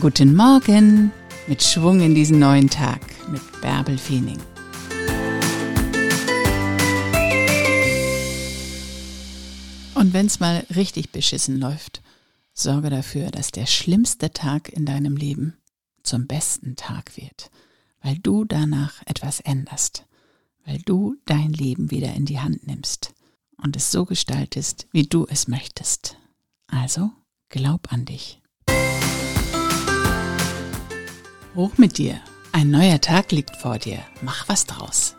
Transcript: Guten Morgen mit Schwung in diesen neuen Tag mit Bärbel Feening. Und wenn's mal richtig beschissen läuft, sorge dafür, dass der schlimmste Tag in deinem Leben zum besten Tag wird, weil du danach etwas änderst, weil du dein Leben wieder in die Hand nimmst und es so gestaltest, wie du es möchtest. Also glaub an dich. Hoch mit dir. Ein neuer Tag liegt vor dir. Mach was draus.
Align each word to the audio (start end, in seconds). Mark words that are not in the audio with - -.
Guten 0.00 0.36
Morgen 0.36 1.10
mit 1.48 1.60
Schwung 1.60 2.00
in 2.00 2.14
diesen 2.14 2.38
neuen 2.38 2.70
Tag 2.70 3.00
mit 3.32 3.42
Bärbel 3.60 3.98
Feening. 3.98 4.38
Und 9.94 10.12
wenn's 10.12 10.38
mal 10.38 10.64
richtig 10.76 11.10
beschissen 11.10 11.58
läuft, 11.58 12.00
sorge 12.52 12.90
dafür, 12.90 13.32
dass 13.32 13.50
der 13.50 13.66
schlimmste 13.66 14.32
Tag 14.32 14.68
in 14.68 14.86
deinem 14.86 15.16
Leben 15.16 15.56
zum 16.04 16.28
besten 16.28 16.76
Tag 16.76 17.16
wird, 17.16 17.50
weil 18.00 18.18
du 18.18 18.44
danach 18.44 19.02
etwas 19.06 19.40
änderst, 19.40 20.06
weil 20.64 20.78
du 20.78 21.16
dein 21.24 21.52
Leben 21.52 21.90
wieder 21.90 22.14
in 22.14 22.24
die 22.24 22.38
Hand 22.38 22.68
nimmst 22.68 23.14
und 23.56 23.74
es 23.74 23.90
so 23.90 24.04
gestaltest, 24.04 24.86
wie 24.92 25.08
du 25.08 25.26
es 25.28 25.48
möchtest. 25.48 26.16
Also 26.68 27.10
glaub 27.48 27.92
an 27.92 28.04
dich. 28.04 28.40
Hoch 31.58 31.76
mit 31.76 31.98
dir. 31.98 32.20
Ein 32.52 32.70
neuer 32.70 33.00
Tag 33.00 33.32
liegt 33.32 33.56
vor 33.56 33.78
dir. 33.78 33.98
Mach 34.22 34.48
was 34.48 34.64
draus. 34.64 35.16